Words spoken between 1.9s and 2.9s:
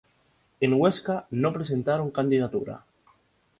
candidatura.